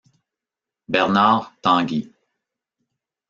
[0.87, 2.11] Bernard Tanguy.